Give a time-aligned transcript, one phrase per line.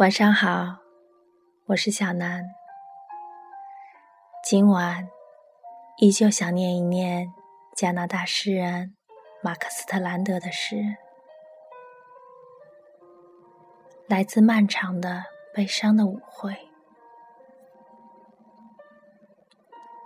[0.00, 0.78] 晚上好，
[1.66, 2.42] 我是小南。
[4.42, 5.06] 今晚
[5.98, 7.30] 依旧想念一念
[7.76, 8.96] 加拿大诗人
[9.42, 10.96] 马克思特兰德的诗，
[14.06, 15.22] 来自漫长的
[15.52, 16.56] 悲伤的舞会。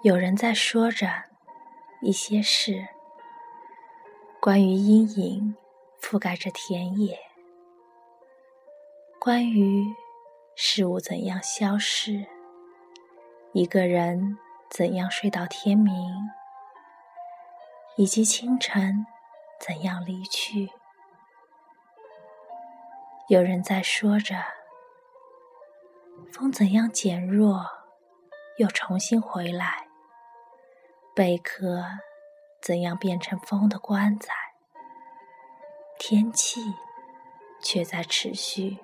[0.02, 1.06] 有人在说着
[2.02, 2.84] 一些事，
[4.40, 5.54] 关于阴影
[6.02, 7.16] 覆盖着田野。
[9.25, 9.96] 关于
[10.55, 12.27] 事物怎样消逝，
[13.55, 14.37] 一个人
[14.69, 15.95] 怎样睡到天明，
[17.97, 19.07] 以及清晨
[19.59, 20.69] 怎样离去，
[23.29, 24.37] 有人在说着
[26.31, 27.67] 风怎样减弱
[28.59, 29.89] 又重新回来，
[31.14, 31.83] 贝壳
[32.61, 34.34] 怎样变成风的棺材，
[35.98, 36.61] 天气
[37.62, 38.83] 却在持续。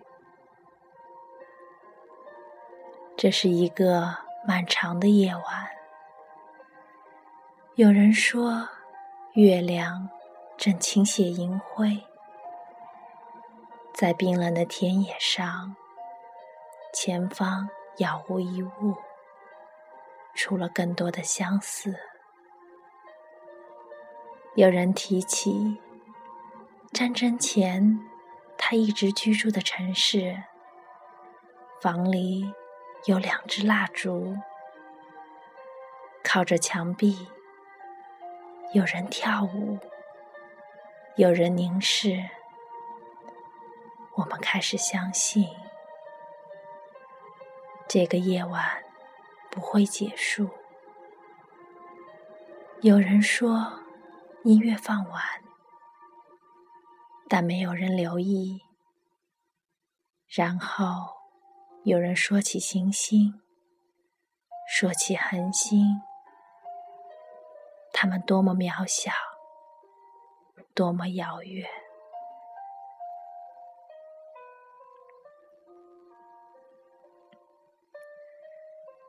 [3.22, 5.44] 这是一个漫长的夜晚。
[7.74, 8.66] 有人说，
[9.34, 10.08] 月亮
[10.56, 12.02] 正倾泻银灰，
[13.92, 15.76] 在冰冷的田野上，
[16.94, 18.96] 前方杳无一物，
[20.32, 21.94] 除了更多的相似。
[24.54, 25.78] 有人提起
[26.90, 28.00] 战争前
[28.56, 30.42] 他一直居住的城市，
[31.82, 32.50] 房里。
[33.06, 34.36] 有两支蜡烛，
[36.22, 37.26] 靠着墙壁。
[38.74, 39.78] 有人跳舞，
[41.16, 42.22] 有人凝视。
[44.16, 45.48] 我们开始相信，
[47.88, 48.84] 这个夜晚
[49.50, 50.50] 不会结束。
[52.82, 53.80] 有人说，
[54.44, 55.22] 音乐放完，
[57.30, 58.60] 但没有人留意。
[60.28, 61.19] 然后。
[61.84, 63.40] 有人说起行星，
[64.68, 66.02] 说起恒星，
[67.90, 69.10] 它们多么渺小，
[70.74, 71.66] 多么遥远。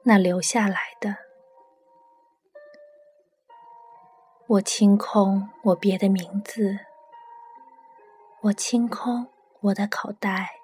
[0.03, 1.17] 那留下来的，
[4.47, 6.79] 我清空我别的名字，
[8.43, 9.27] 我清空
[9.59, 10.60] 我的口袋。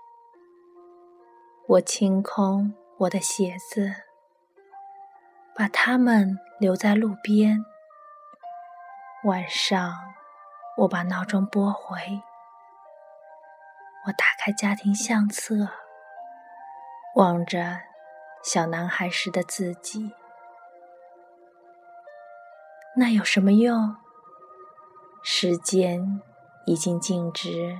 [1.70, 3.94] 我清空我的鞋子，
[5.54, 7.66] 把它们留在路边。
[9.26, 9.94] 晚上，
[10.78, 11.98] 我把闹钟拨回。
[14.06, 15.68] 我打开家庭相册，
[17.16, 17.82] 望着
[18.42, 20.14] 小男孩时的自己。
[22.96, 23.98] 那有什么用？
[25.22, 26.22] 时间
[26.66, 27.78] 已经静止。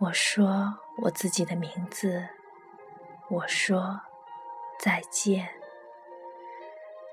[0.00, 2.28] 我说我自己的名字，
[3.30, 3.98] 我说
[4.78, 5.48] 再见。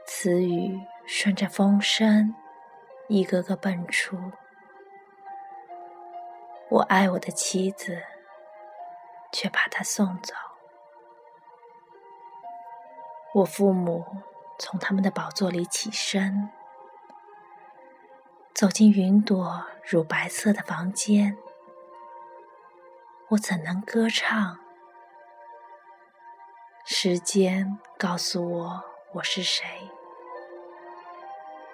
[0.06, 2.36] 词语顺着风声
[3.08, 4.18] 一个个蹦出。
[6.70, 8.04] 我爱我的妻子，
[9.32, 10.34] 却把她送走。
[13.36, 14.06] 我父母
[14.60, 16.50] 从他们的宝座里起身，
[18.54, 21.38] 走进云朵乳白色的房间。
[23.32, 24.58] 我怎能歌唱？
[26.86, 28.84] 时间告诉我
[29.16, 29.66] 我是谁。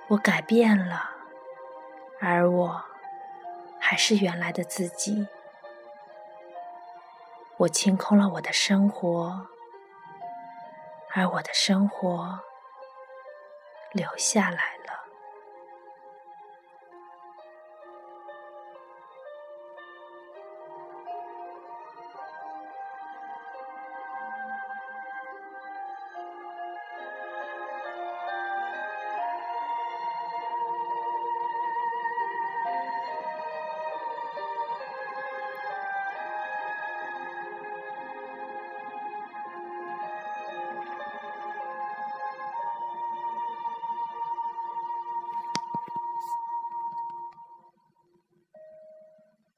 [0.08, 1.12] 我改变了，
[2.20, 2.84] 而我
[3.80, 5.28] 还是原来的自己。
[7.58, 9.48] 我清空了我的生活，
[11.12, 12.40] 而我的生活
[13.92, 14.73] 留下来。